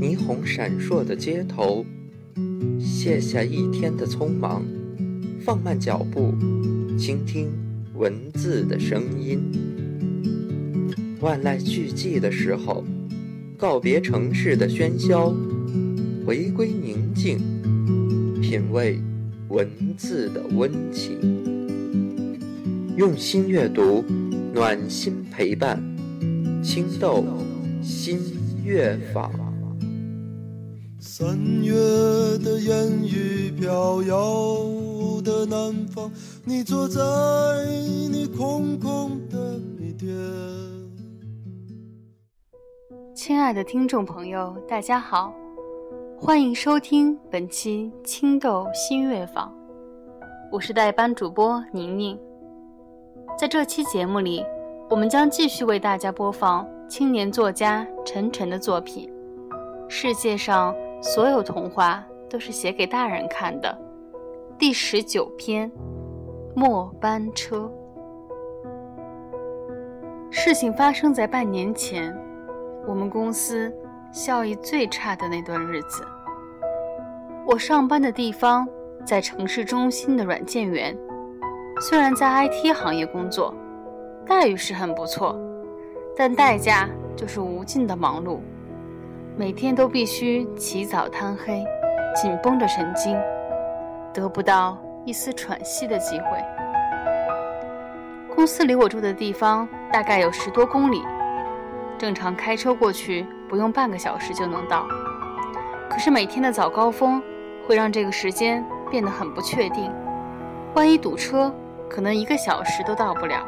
[0.00, 1.84] 霓虹闪烁的街头，
[2.80, 4.64] 卸下一天的匆忙，
[5.42, 6.32] 放慢脚步，
[6.98, 7.50] 倾听
[7.94, 9.42] 文字的声音。
[11.20, 12.82] 万籁俱寂的时候，
[13.58, 15.34] 告别城市的喧嚣，
[16.26, 17.38] 回归宁静，
[18.40, 18.98] 品味
[19.50, 21.18] 文字的温情。
[22.96, 24.02] 用心阅读，
[24.54, 25.78] 暖心陪伴，
[26.62, 27.22] 青豆
[27.82, 28.18] 新
[28.64, 29.49] 月坊。
[31.20, 31.74] 三月
[32.38, 34.64] 的烟雨飘摇
[35.22, 36.10] 的南方，
[36.46, 37.02] 你坐在
[38.10, 40.08] 你空空的米店。
[43.14, 45.30] 亲爱的听众朋友，大家好，
[46.18, 49.52] 欢迎收听本期青豆新月坊，
[50.50, 52.18] 我是代班主播宁宁。
[53.38, 54.42] 在这期节目里，
[54.88, 59.06] 我们将继续为大家播放青年作家陈晨的作品
[59.86, 63.76] 《世界上所有童话都是写给大人看的》
[64.58, 65.70] 第十九篇
[66.54, 67.56] 《末班车》。
[70.30, 72.16] 事情发生在半年前。
[72.86, 73.72] 我们公司
[74.10, 76.02] 效益最差的那段日子，
[77.46, 78.66] 我上班的地方
[79.04, 80.96] 在城市中心的软件园。
[81.80, 83.54] 虽然在 IT 行业工作，
[84.26, 85.38] 待遇是很不错，
[86.16, 88.38] 但代价就是无尽的忙碌，
[89.40, 91.64] 每天都必须起早贪黑，
[92.14, 93.18] 紧绷着神经，
[94.12, 96.26] 得不到一丝喘息的机会。
[98.34, 101.02] 公司离我住的地方大概有十多公里。
[101.96, 104.86] 正常开车过去不用半个小时就能到，
[105.88, 107.22] 可是每天的早高峰
[107.66, 109.90] 会让这个时间变得很不确定，
[110.74, 111.50] 万一堵车，
[111.88, 113.42] 可能一个小时都到不了。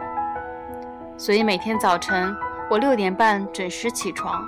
[1.19, 2.35] 所以每天早晨
[2.71, 4.43] 我六点半准时起床，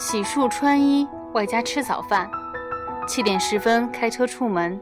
[0.00, 2.30] 洗漱穿衣，外加吃早饭，
[3.06, 4.80] 七点十分开车出门，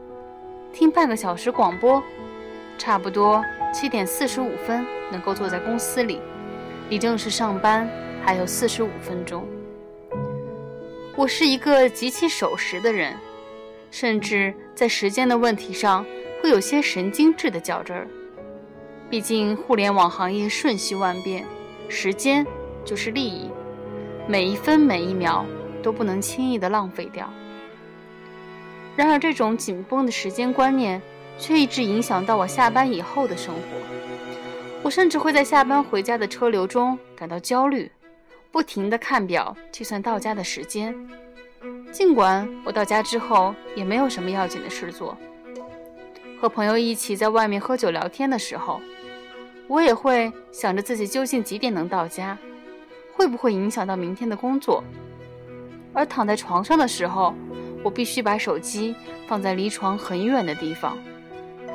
[0.71, 2.01] 听半个小时广播，
[2.77, 3.43] 差不多
[3.73, 6.21] 七点四十五分能够坐在公司里，
[6.87, 7.87] 离正式上班。
[8.23, 9.45] 还有四十五分钟。
[11.15, 13.15] 我是一个极其守时的人，
[13.91, 16.05] 甚至在时间的问题上
[16.41, 18.07] 会有些神经质的较真儿。
[19.09, 21.45] 毕竟互联网行业瞬息万变，
[21.87, 22.45] 时间
[22.85, 23.49] 就是利益，
[24.29, 25.43] 每一分每一秒
[25.81, 27.27] 都不能轻易的浪费掉。
[28.95, 31.01] 然而，这种紧绷的时间观念
[31.39, 33.61] 却一直影响到我下班以后的生活。
[34.83, 37.91] 我甚至会在下班回家的车流中感到焦虑。
[38.51, 40.95] 不停地看表计算到家的时间，
[41.91, 45.17] 尽管我到家之后也没有什么要紧的事做。
[46.39, 48.79] 和朋友一起在外面喝酒聊天的时候，
[49.67, 52.37] 我也会想着自己究竟几点能到家，
[53.19, 54.81] 会不会影响到明天的工作。
[55.91, 57.35] 而躺在床上的时候，
[57.83, 58.95] 我必须把手机
[59.27, 60.97] 放在离床很远的地方，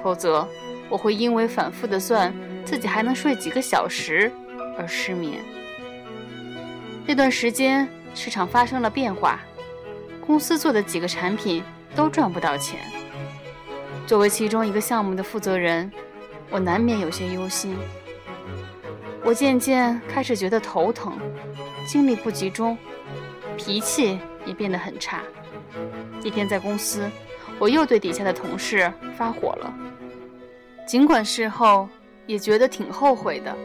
[0.02, 0.48] 否则
[0.88, 2.34] 我会因为反复的算
[2.64, 4.32] 自己还能睡几个小时
[4.78, 5.42] 而失眠。
[7.04, 9.38] 那段时间，市场发生了变化，
[10.26, 11.62] 公司做的几个产品
[11.94, 12.80] 都赚不到钱。
[14.06, 15.92] 作为其中一个项目的负责人，
[16.48, 17.76] 我难免有些忧心。
[19.24, 21.18] 我渐渐开始觉得头疼，
[21.88, 22.76] 精力不集中，
[23.56, 25.22] 脾气也变得很差。
[26.22, 27.10] 一天在公司，
[27.58, 29.74] 我又对底下的同事发火了。
[30.86, 31.88] 尽管事后
[32.26, 33.56] 也觉得挺后悔的，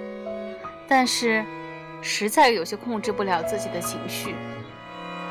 [0.88, 1.46] 但是。
[2.02, 4.34] 实在有些控制不了自己的情绪，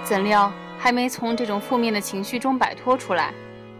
[0.05, 3.33] 怎料还没从这种负面的情绪中摆脱出来，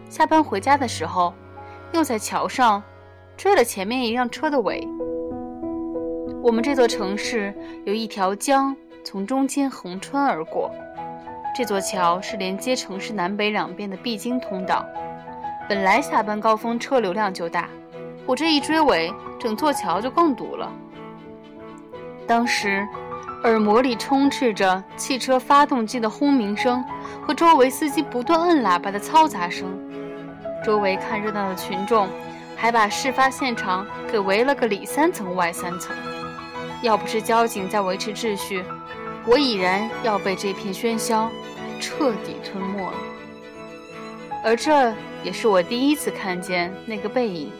[0.09, 1.31] 下班回家的时候，
[1.91, 2.81] 又在桥上
[3.37, 4.87] 追了前面一辆车的尾。
[6.41, 7.53] 我们这座城市
[7.85, 10.71] 有一条江从中间横穿而过，
[11.53, 14.85] 这座桥是连接城市南北两边的必经通道。
[15.67, 17.67] 本来下班高峰车流量就大，
[18.25, 20.71] 我这一追尾，整座桥就更堵了。
[22.25, 22.87] 当时，
[23.43, 26.81] 耳膜里充斥着汽车发动机的轰鸣声
[27.21, 29.67] 和周围司机不断摁喇叭的嘈杂声。
[30.63, 32.07] 周围看热闹的群众
[32.55, 35.93] 还把事发现场给围了个里三层外三层。
[36.81, 38.63] 要不是交警在维持秩序，
[39.25, 41.29] 我已然要被这片喧嚣
[41.79, 42.93] 彻底吞没了。
[44.43, 44.93] 而这
[45.23, 47.51] 也是我第一次看见那个背影。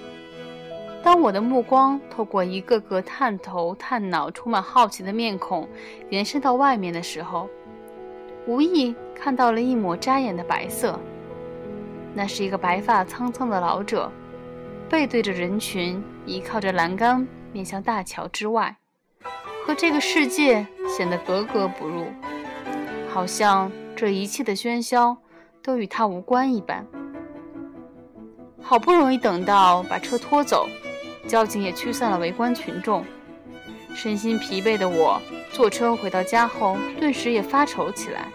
[1.04, 5.68] 当我的目光透过一个个探头探脑、充满好奇的面孔
[6.10, 7.50] 延伸到外面的时候，
[8.46, 11.00] 无意看到了一抹扎眼的白色。
[12.14, 14.12] 那是一个白发苍苍的老者，
[14.90, 18.76] 背对着人群，依靠着栏杆面向大桥之外，
[19.70, 22.08] 和这个世界显得格格不入，
[23.08, 25.16] 好像这一切的喧嚣
[25.62, 26.84] 都与他无关一般。
[28.60, 30.68] 好不容易等到把车拖走，
[31.28, 33.06] 交警也驱散了围观群众。
[33.94, 35.22] 身心疲惫的我，
[35.54, 38.26] 坐车回到家后，顿时也发愁起来。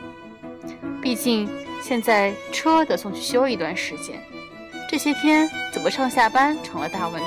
[1.02, 1.50] 毕竟
[1.82, 4.22] 现在车得送去修一段时间，
[4.88, 7.26] 这些天怎么上下班成了大问题。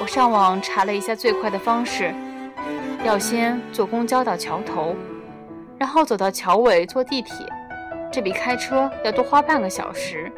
[0.00, 2.12] 我上网查了一下最快的方式，
[3.06, 4.96] 要先坐公交到桥头，
[5.78, 7.46] 然后走到桥尾坐地铁，
[8.10, 10.30] 这比开车要多花半个小时。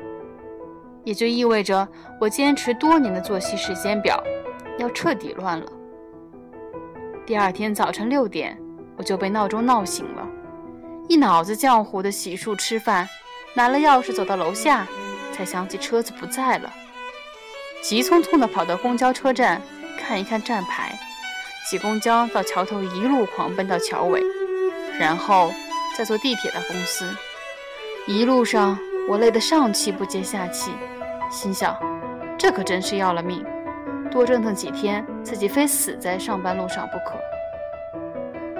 [1.03, 1.89] 也就意味着
[2.21, 4.23] 我坚持多年的作息时间表
[4.77, 5.67] 要彻底乱了。
[7.25, 8.61] 第二天早晨六点，
[8.99, 10.29] 我就被闹钟闹醒了，
[11.09, 13.09] 一脑子浆糊的洗漱、吃饭，
[13.55, 14.87] 拿了钥匙走到楼下，
[15.33, 16.71] 才想起车子不在了，
[17.81, 19.63] 急匆匆的跑到公交车站
[19.99, 20.93] 看一看站牌，
[21.69, 24.23] 挤公交到桥头，一路狂奔到桥尾，
[24.99, 25.53] 然后
[25.95, 27.07] 再坐地铁到公司。
[28.07, 30.71] 一路上我累得上气不接下气。
[31.31, 31.77] 心想，
[32.39, 33.45] 这可真是要了命，
[34.11, 37.21] 多折腾几天，自己非死在上班路上不可。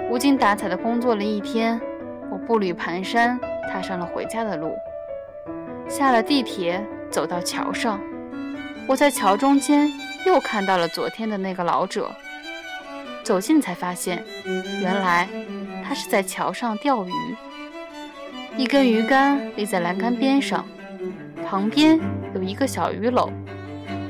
[0.07, 1.81] 无精打采的工作了一天，
[2.29, 3.39] 我步履蹒跚，
[3.73, 4.77] 踏上了回家的路。
[5.87, 7.99] 下了地铁，走到桥上，
[8.87, 9.91] 我在桥中间
[10.27, 12.11] 又看到了昨天的那个老者。
[13.29, 14.25] 走近才发现，
[14.81, 15.29] 原来
[15.83, 17.11] 他是在桥上钓鱼，
[18.57, 20.65] 一根鱼竿立在栏杆边上，
[21.45, 21.99] 旁边。
[22.33, 23.29] 有一个小鱼篓，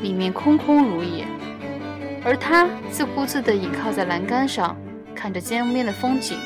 [0.01, 1.25] 里面空空如也，
[2.23, 4.73] 而他自顾自地倚靠在栏杆上，
[5.13, 6.37] 看着江边的风景，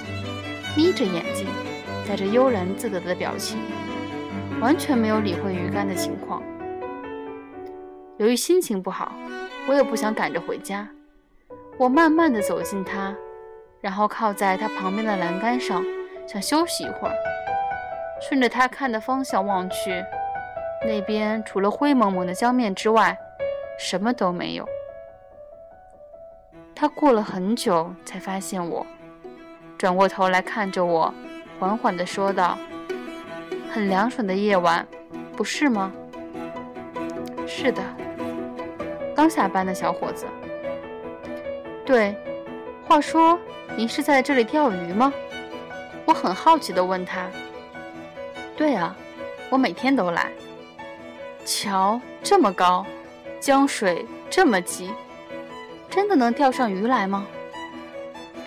[0.75, 1.45] 眯着眼睛，
[2.07, 3.59] 带着悠然自得的表情，
[4.59, 6.41] 完全没有理会鱼竿的情况。
[8.17, 9.13] 由于心情不好，
[9.67, 10.89] 我也不想赶着回家，
[11.77, 13.15] 我慢慢地走近他，
[13.81, 15.83] 然后靠在他旁边的栏杆上，
[16.27, 17.15] 想休息一会儿。
[18.21, 20.03] 顺着他看的方向望去。
[20.85, 23.17] 那边除了灰蒙蒙的江面之外，
[23.79, 24.67] 什么都没有。
[26.75, 28.85] 他过了很久才发现我，
[29.77, 31.13] 转过头来看着我，
[31.59, 32.57] 缓缓地说道
[33.73, 34.85] ：“很凉爽的夜晚，
[35.35, 35.91] 不是吗
[37.47, 37.81] ？”“是的。”
[39.15, 40.25] 刚下班的小伙子。
[41.85, 42.15] 对，
[42.85, 43.37] 话说
[43.75, 45.13] 您是在这里钓鱼吗？
[46.05, 47.29] 我很好奇地问他。
[48.55, 48.95] “对啊，
[49.49, 50.31] 我每天都来。”
[51.45, 52.85] 桥这么高，
[53.39, 54.91] 江水这么急，
[55.89, 57.25] 真的能钓上鱼来吗？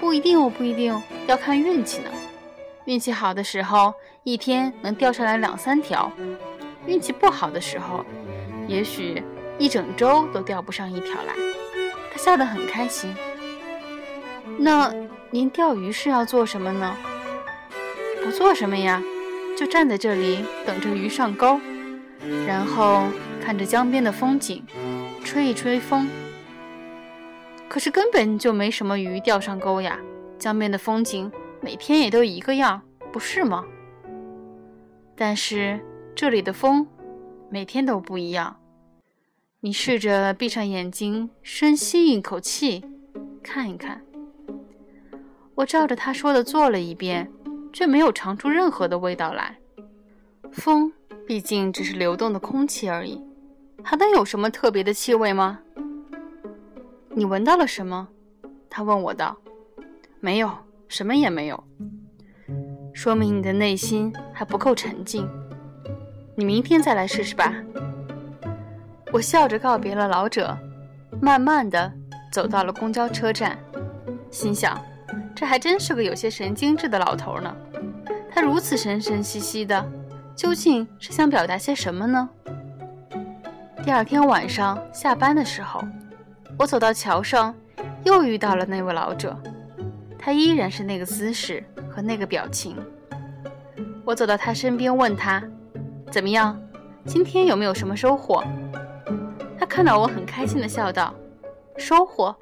[0.01, 2.11] 不一定哦，不一定，要看运气呢。
[2.87, 3.93] 运气好的时候，
[4.23, 6.11] 一天能钓上来两三条；
[6.87, 8.05] 运气不好的时候，
[8.67, 9.23] 也许
[9.59, 11.35] 一整周都钓不上一条来。
[12.17, 13.15] 他笑得很开心。
[14.59, 14.91] 那
[15.31, 16.97] 您钓鱼是要做什么呢？
[18.25, 19.03] 不做什么呀，
[19.55, 21.61] 就站在这里等着鱼上钩。
[22.47, 23.03] 然后
[23.45, 24.65] 看着江边的风景，
[25.23, 26.09] 吹一吹风。
[27.69, 30.01] 可是根本就没什么鱼钓上钩呀！
[30.39, 31.31] 江边的风景
[31.61, 32.81] 每天也都一个样，
[33.13, 33.63] 不是吗？
[35.15, 35.79] 但是
[36.15, 36.87] 这里的风
[37.51, 38.57] 每天都不一样。
[39.61, 42.85] 你试着闭上眼睛，深吸一口气，
[43.43, 44.03] 看一看。
[45.55, 47.31] 我照着他说的做了一遍，
[47.73, 49.59] 却没有尝出任何的味道来。
[50.53, 50.93] 风。
[51.27, 53.21] 毕竟只是流动的空气而已，
[53.83, 55.59] 还能有什么特别的气味吗？
[57.17, 58.07] 你闻到了什么？
[58.71, 59.37] 他问我道。
[60.21, 60.49] 没有，
[60.87, 61.65] 什么也没有。
[62.95, 65.29] 说明你的内心还不够沉静。
[66.37, 67.53] 你明天再来试试吧。
[69.13, 70.57] 我笑着告别了老者，
[71.21, 71.93] 慢慢的
[72.33, 73.59] 走到了公交车站，
[74.31, 74.81] 心想，
[75.35, 77.55] 这还真是个有些神经质的老头呢。
[78.31, 79.85] 他如此神神兮兮的。
[80.37, 82.29] 究竟是想表达些什么呢？
[83.83, 85.83] 第二天晚上下班的时候，
[86.59, 87.55] 我走到桥上，
[88.05, 89.35] 又遇到了那位老者。
[90.19, 92.77] 他依然是那个姿势和那个表情。
[94.05, 95.43] 我走到他身边，问他
[96.13, 96.61] ：“怎么样？
[97.07, 98.45] 今天有没有什么收获？”
[99.77, 101.13] 看到我，很开心的笑道
[101.77, 102.35] ：“收获？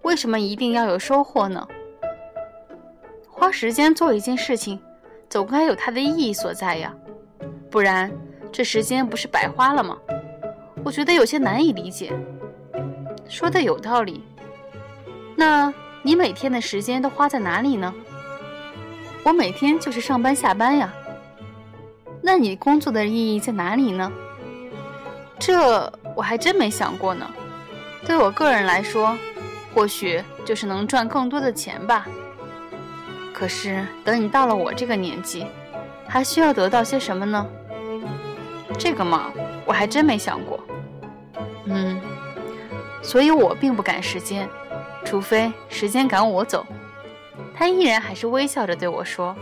[0.00, 1.68] 为什么一定要有收获呢？
[3.28, 4.80] 花时间做一件事情，
[5.28, 6.90] 总该有它的意义所在呀。”
[7.70, 8.10] 不然，
[8.50, 9.98] 这时间不是白花了吗？
[10.82, 12.10] 我觉得有些难以理解。
[13.28, 14.24] 说的有道理。
[15.36, 15.70] 那
[16.02, 17.92] 你每天的时间都花在哪里呢？
[19.24, 20.90] 我每天就是上班下班呀。
[22.22, 24.10] 那你工作的意义在哪里呢？
[25.38, 27.28] 这我还真没想过呢。
[28.04, 29.16] 对我个人来说，
[29.74, 32.06] 或许就是能赚更多的钱吧。
[33.32, 35.46] 可是等你到了我这个年纪，
[36.08, 37.46] 还需要得到些什么呢？
[38.78, 39.30] 这个嘛，
[39.64, 40.60] 我还真没想过。
[41.66, 42.00] 嗯，
[43.02, 44.48] 所以我并不赶时间，
[45.04, 46.66] 除非时间赶我走。
[47.54, 49.36] 他依然还是微笑着对我说。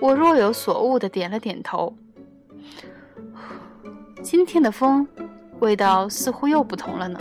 [0.00, 1.96] 我若有所悟的点了点头。
[4.22, 5.06] 今天的风，
[5.60, 7.20] 味道似乎又不同了呢。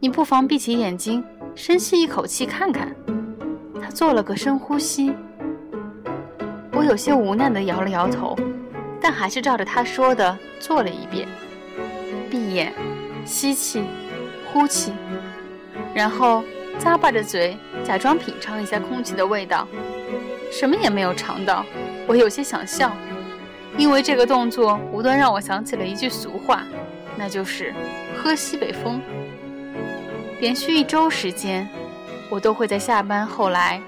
[0.00, 1.24] 你不妨闭起眼睛，
[1.54, 2.94] 深吸一口气看看。
[3.80, 5.12] 他做了个深呼吸。
[6.72, 8.36] 我有些无奈地摇了摇头，
[9.00, 11.26] 但还是照着他说的做了一遍。
[12.28, 12.72] 闭眼，
[13.24, 13.84] 吸气，
[14.52, 14.92] 呼气，
[15.94, 16.42] 然后
[16.80, 19.66] 咂巴着嘴，假装品尝一下空气的味道。
[20.50, 21.64] 什么也没有尝到，
[22.06, 22.92] 我有些想笑，
[23.78, 26.64] 因为这个动作无端让我想起了一句俗话，
[27.16, 27.74] 那就是
[28.16, 29.00] “喝西北风”。
[30.40, 31.66] 连续一周时间，
[32.28, 33.80] 我都会在下班后来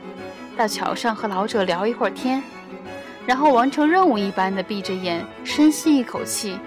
[0.57, 2.43] 到桥上和老者聊一会儿天，
[3.27, 6.59] 然后完成任务一般的闭着眼深吸一口气，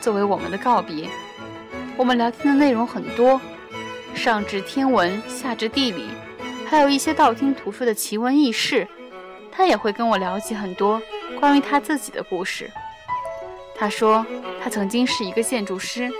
[0.00, 1.08] 作为我们的告别。
[1.96, 3.40] 我们聊天的内容很多，
[4.14, 6.08] 上至天文，下至地理，
[6.66, 8.86] 还有一些道听途说的奇闻异事。
[9.50, 11.02] 他也会跟我聊起很多
[11.40, 12.70] 关于他自己的故事。
[13.78, 14.26] 他说，
[14.60, 16.10] 他曾经是一个建筑师，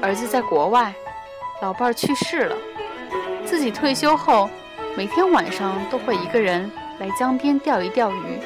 [0.00, 0.94] 儿子在国外，
[1.60, 2.56] 老伴儿去世了，
[3.44, 4.48] 自己退休后，
[4.96, 8.38] 每天晚上都会一个人来江边钓一钓鱼。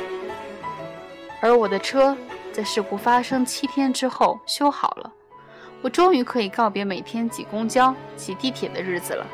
[1.40, 2.16] 而我的车
[2.52, 5.12] 在事故发生七天之后修好了，
[5.82, 9.26] 我终于可以告别每天挤公交、挤地铁的日子了。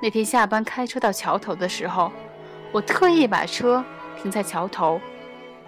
[0.00, 2.10] 那天下班开车到桥头的时候，
[2.72, 3.84] 我特意把车。
[4.20, 5.00] 停在桥头，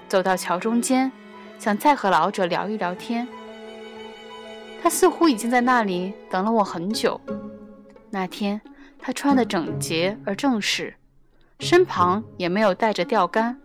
[0.06, 1.10] 走到桥中间，
[1.58, 3.26] 想再和老者聊一聊天。
[4.82, 7.20] 他似乎已经在那里等了我很久。
[8.10, 8.60] 那天
[8.98, 10.94] 他穿得整洁而正式，
[11.60, 13.56] 身旁也没有带着钓竿，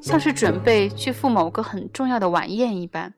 [0.00, 3.14] 像是准备去赴某个很重要的晚宴一般。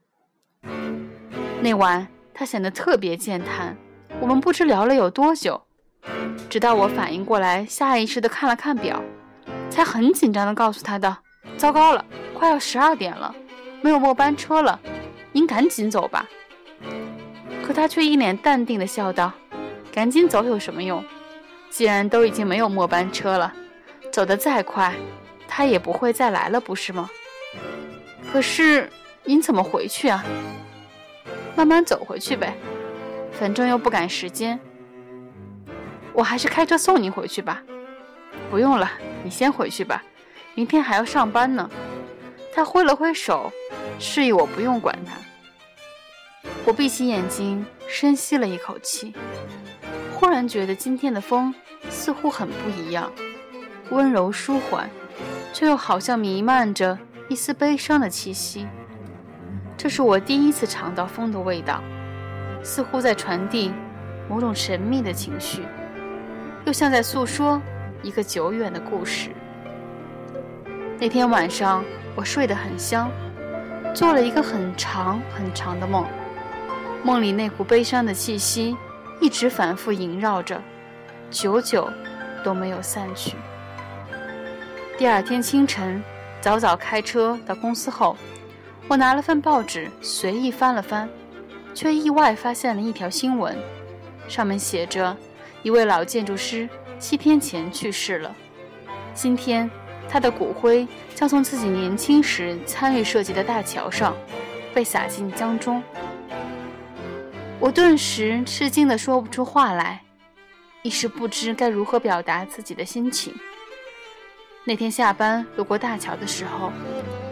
[1.60, 3.76] 那晚他显得特别健谈，
[4.20, 5.60] 我们不知聊了有多久，
[6.48, 9.02] 直到我反应过来，下意识地看了看表。
[9.68, 11.16] 才很紧张地告诉他的
[11.56, 12.04] ：“糟糕了，
[12.34, 13.34] 快要十二点了，
[13.82, 14.80] 没有末班车了，
[15.32, 16.26] 您赶紧走吧。”
[17.62, 19.32] 可他却一脸淡定地笑道
[19.92, 21.04] ：“赶紧走有什么用？
[21.70, 23.52] 既然都已经没有末班车了，
[24.10, 24.94] 走得再快，
[25.46, 27.08] 他也不会再来了，不是吗？
[28.32, 28.90] 可是
[29.24, 30.24] 您怎么回去啊？
[31.54, 32.56] 慢慢走回去呗，
[33.32, 34.58] 反正又不赶时间。
[36.12, 37.62] 我还是开车送您回去吧。”
[38.50, 38.90] 不用了，
[39.22, 40.02] 你先回去吧，
[40.54, 41.70] 明天还要上班呢。
[42.54, 43.50] 他挥了挥手，
[43.98, 45.14] 示意我不用管他。
[46.64, 49.14] 我闭起眼睛，深吸了一口气，
[50.14, 51.54] 忽然觉得今天的风
[51.88, 53.12] 似乎很不一样，
[53.90, 54.88] 温柔舒缓，
[55.52, 58.66] 却又好像弥漫着一丝悲伤的气息。
[59.76, 61.82] 这是我第一次尝到风的味道，
[62.62, 63.72] 似乎在传递
[64.28, 65.62] 某种神秘的情绪，
[66.64, 67.60] 又像在诉说。
[68.04, 69.30] 一个久远的故事。
[70.98, 73.10] 那天晚上，我睡得很香，
[73.94, 76.06] 做了一个很长很长的梦。
[77.02, 78.76] 梦里那股悲伤的气息
[79.20, 80.60] 一直反复萦绕着，
[81.30, 81.90] 久久
[82.44, 83.34] 都没有散去。
[84.98, 86.02] 第二天清晨，
[86.40, 88.16] 早早开车到公司后，
[88.88, 91.08] 我拿了份报纸，随意翻了翻，
[91.74, 93.56] 却意外发现了一条新闻，
[94.28, 95.16] 上面写着
[95.62, 96.68] 一位老建筑师。
[97.00, 98.32] 七天前去世了，
[99.12, 99.68] 今天
[100.08, 104.14] 他的骨灰将从自己年轻时参与设计的大桥上
[104.74, 105.82] 被撒进江中。
[107.58, 110.02] 我顿时吃惊的说不出话来，
[110.82, 113.34] 一时不知该如何表达自己的心情。
[114.64, 116.72] 那天下班路过大桥的时候，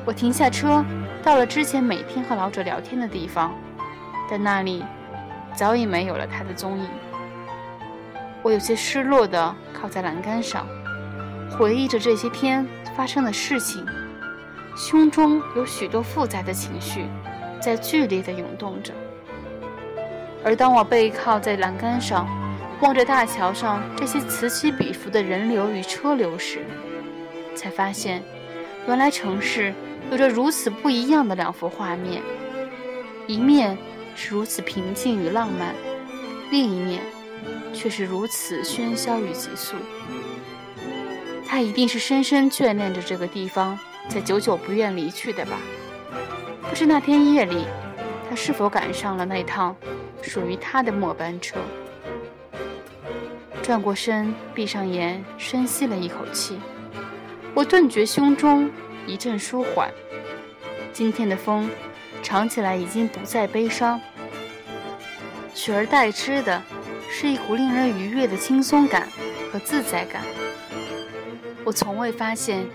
[0.04, 0.84] 我停下车，
[1.22, 3.54] 到了之前每天和老者聊天的地方，
[4.30, 4.84] 但那里
[5.54, 6.88] 早已没有了他的踪影。
[8.42, 10.66] 我有些失落的靠在栏杆上，
[11.50, 12.66] 回忆着这些天
[12.96, 13.84] 发生的事情，
[14.76, 17.06] 胸中有许多复杂的情绪
[17.60, 18.92] 在剧烈地涌动着。
[20.44, 22.26] 而当我背靠在栏杆上，
[22.80, 26.64] 望着大桥上这些此起彼伏的人流与车流时，
[27.54, 28.22] 才发现，
[28.86, 29.74] 原来城市
[30.10, 32.22] 有着如此不一样的两幅画面：
[33.26, 33.76] 一面
[34.14, 35.74] 是如此平静与浪漫，
[36.50, 37.02] 另一面。
[37.72, 39.74] 却是如此喧嚣与急速，
[41.50, 43.76] 他一定是深深眷恋着这个地方，
[44.08, 45.58] 才久久不愿离去的吧？
[46.62, 47.66] 不知那天夜里，
[48.28, 49.74] 他是否赶上了那趟
[50.22, 51.58] 属于他的末班车？
[53.64, 56.56] 转过身，闭上眼，深吸了一口气，
[57.52, 58.70] 我顿觉胸中
[59.04, 59.90] 一阵舒缓，
[60.92, 61.68] 今天的风，
[62.22, 64.00] 尝起来已经不再悲伤，
[65.52, 66.62] 取而代之的
[67.10, 69.08] 是一股令人愉悦的轻松感
[69.52, 70.22] 和自在感。
[71.64, 72.66] 我从未发现，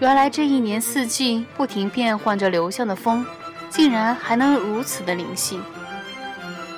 [0.00, 3.24] 原来这一年四季不停变换着流向的风，
[3.70, 5.62] 竟然还能如此的灵性。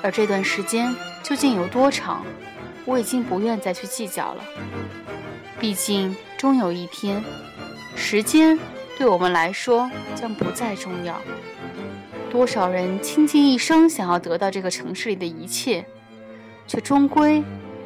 [0.01, 2.23] 而这段时间究竟有多长，
[2.85, 4.43] 我已经不愿再去计较了。
[5.59, 7.21] 毕竟，终有一天，
[7.95, 8.57] 时间
[8.97, 11.19] 对我们来说将不再重要。
[12.31, 15.83] 多少人倾尽一生想要得到这个城市里的一切，
[16.67, 17.43] 却终归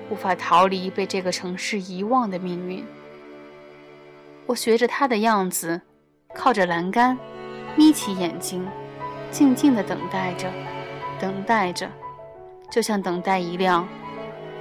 [0.09, 2.85] 无法逃离被这个城市遗忘的命运。
[4.45, 5.81] 我学着他的样子，
[6.35, 7.17] 靠着栏杆，
[7.75, 8.67] 眯起眼睛，
[9.31, 10.51] 静静地等待着，
[11.19, 11.89] 等待着，
[12.69, 13.87] 就像等待一辆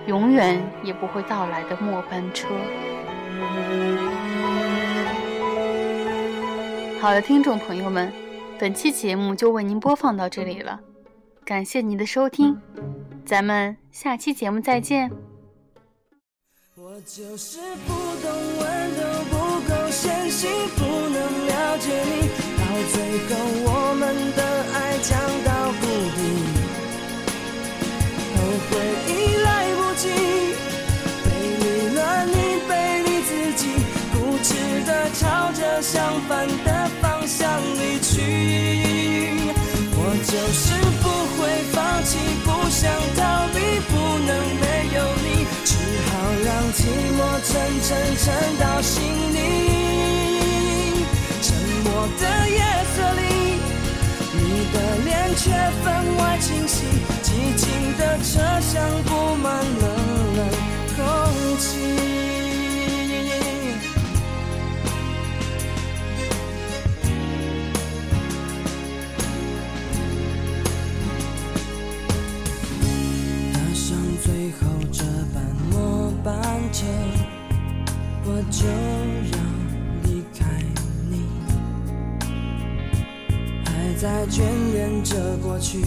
[0.07, 2.49] 永远也不会到来的末班车。
[7.01, 8.13] 好了，听众朋友们，
[8.61, 10.81] 本期节目就为您播放到这里了，
[11.45, 12.57] 感谢您的收听，
[13.25, 15.11] 咱们下期节目再见。
[16.77, 19.42] 我就是不懂温柔
[19.93, 22.13] 不够纤细，不能了解你，
[22.57, 22.97] 到最
[23.29, 23.31] 后
[23.65, 24.03] 我们
[24.35, 24.41] 的
[24.73, 25.11] 爱降
[25.45, 25.85] 到谷
[26.17, 26.19] 底，
[28.35, 28.39] 后
[28.71, 28.73] 悔
[29.07, 29.11] 已
[29.45, 30.09] 来不及，
[31.25, 31.29] 背
[31.61, 32.35] 离了你，
[32.67, 32.73] 背
[33.05, 33.63] 离自己，
[34.15, 34.49] 固执
[34.87, 38.11] 的朝着相反的方向离去。
[39.95, 40.65] 我就是
[41.03, 41.05] 不
[41.37, 42.81] 会放弃，不想
[43.15, 43.21] 逃
[43.53, 43.93] 避，不
[44.25, 44.65] 能没
[44.97, 45.77] 有你，只
[46.09, 46.11] 好
[46.43, 46.81] 让寂
[47.13, 49.32] 寞沉沉沉到心
[55.45, 56.85] 却分外清晰，
[57.21, 57.69] 寂静
[57.99, 59.85] 的车厢布满冷
[60.37, 60.41] 冷
[60.95, 60.99] 空
[61.59, 61.67] 气。
[73.53, 74.61] 搭上最后
[74.93, 75.03] 这
[75.35, 76.33] 班末班
[76.73, 76.87] 车，
[78.25, 78.63] 我就
[84.03, 85.81] 在眷恋着过去，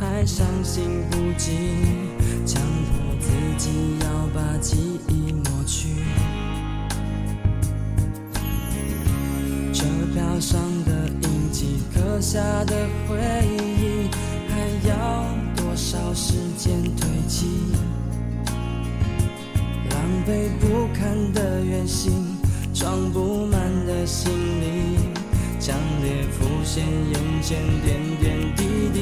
[0.00, 2.08] 还伤心不已，
[2.44, 5.90] 强迫自己要把记忆抹去。
[9.72, 12.74] 车票上的印记，刻下的
[13.06, 14.10] 回忆，
[14.48, 15.24] 还要
[15.54, 17.46] 多少时间堆积？
[19.88, 22.12] 狼狈不堪的远行，
[22.74, 24.32] 装不满的心，
[26.64, 28.24] 现眼前点点
[28.56, 28.60] 滴
[28.92, 28.96] 滴。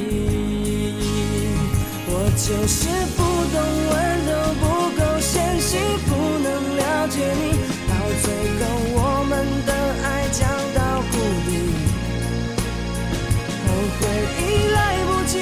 [2.14, 2.80] 我就是
[3.16, 3.18] 不
[3.54, 3.56] 懂
[3.88, 3.94] 温
[4.26, 4.62] 柔，不
[4.98, 6.10] 够纤细，不
[6.42, 6.46] 能
[6.76, 7.42] 了解你，
[7.88, 8.26] 到最
[8.58, 8.62] 后
[8.94, 8.98] 我
[9.28, 9.32] 们
[9.64, 9.70] 的
[10.02, 10.40] 爱降
[10.74, 10.78] 到
[11.10, 11.14] 谷
[11.46, 11.48] 底，
[13.64, 13.66] 后
[13.98, 14.00] 悔
[14.36, 14.40] 已
[14.72, 15.34] 来不及，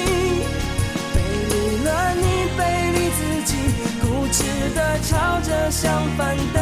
[1.13, 1.15] 背
[1.49, 1.53] 离
[1.83, 2.23] 了你，
[2.55, 2.59] 背
[2.93, 3.19] 离自
[3.51, 3.51] 己，
[3.99, 4.39] 固执
[4.75, 5.09] 的朝
[5.41, 5.83] 着相
[6.15, 6.60] 反的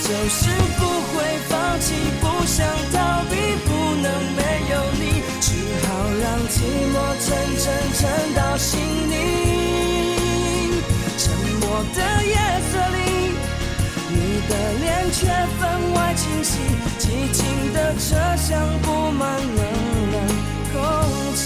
[0.00, 1.16] 就是不会
[1.48, 2.96] 放弃，不想逃
[3.28, 3.34] 避，
[3.66, 4.06] 不能
[4.36, 5.02] 没有你，
[5.40, 5.46] 只
[5.86, 5.88] 好
[6.20, 6.54] 让寂
[6.92, 7.26] 寞沉
[7.58, 8.00] 沉沉
[8.34, 8.80] 到心
[9.10, 9.12] 里。
[11.18, 11.22] 沉
[11.60, 11.62] 默
[11.94, 12.34] 的夜
[12.70, 12.98] 色里，
[14.08, 14.14] 你
[14.48, 15.20] 的脸却
[15.58, 15.60] 分
[15.94, 16.50] 外清晰，
[16.98, 17.38] 寂静
[17.74, 18.06] 的车
[18.36, 18.48] 厢
[18.82, 19.60] 布满冷
[20.12, 20.16] 冷
[20.72, 20.74] 空
[21.34, 21.40] 气。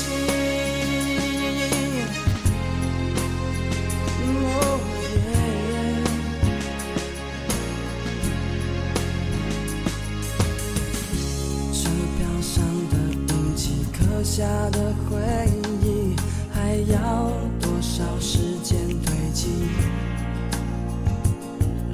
[14.35, 15.21] 下的回
[15.85, 16.16] 忆，
[16.51, 19.68] 还要多少时间堆积？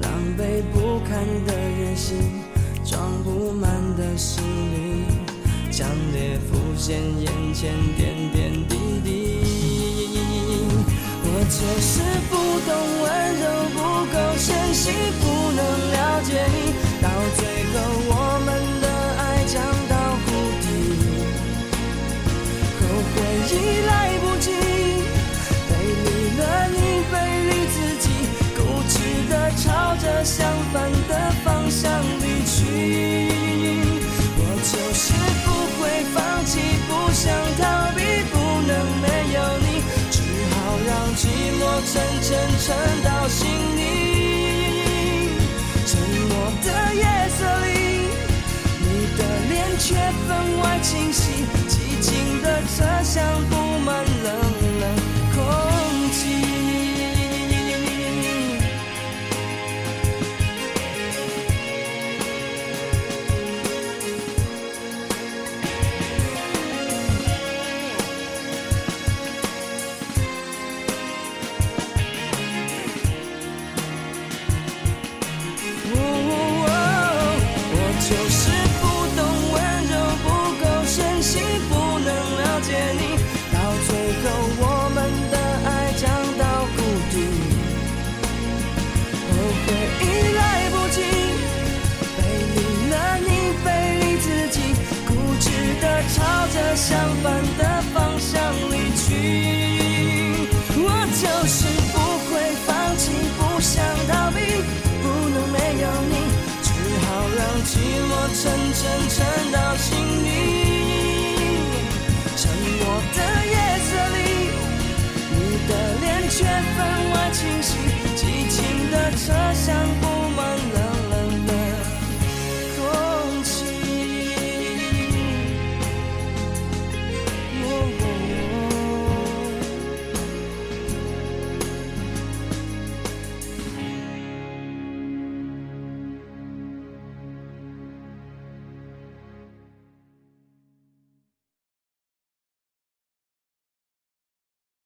[0.01, 2.15] 狼狈不堪的原形，
[2.85, 5.03] 装不满的心里，
[5.69, 9.09] 强烈浮现眼前点点滴滴。
[11.21, 11.99] 我就是
[12.29, 12.71] 不懂
[13.03, 13.43] 温柔，
[13.75, 13.77] 不
[14.13, 15.59] 够纤细，不能
[15.91, 16.55] 了解你，
[23.51, 24.51] 已来不及，
[25.69, 25.71] 背
[26.03, 26.07] 离
[26.37, 26.77] 了你，
[27.11, 27.15] 背
[27.49, 28.05] 离自己，
[28.55, 28.57] 固
[28.87, 28.93] 执
[29.29, 30.37] 的朝着相
[30.71, 31.11] 反的
[31.43, 31.89] 方向
[32.21, 32.57] 离去。
[34.37, 35.03] 我就是
[35.43, 35.81] 不会
[36.13, 36.51] 放弃，
[36.87, 37.23] 不想
[37.57, 37.63] 逃
[37.95, 37.99] 避，
[38.31, 38.33] 不
[38.67, 39.67] 能没有你，
[40.11, 40.17] 只
[40.51, 41.19] 好让寂
[41.59, 42.27] 寞沉沉
[42.59, 42.67] 沉
[43.03, 43.39] 到心
[43.77, 43.79] 里。
[45.85, 45.91] 沉
[46.29, 46.31] 默
[46.63, 47.03] 的夜
[47.37, 47.67] 色里，
[48.79, 48.85] 你
[49.17, 49.87] 的脸却
[50.27, 50.29] 分
[50.61, 51.18] 外清晰，
[52.69, 54.08] 静的车厢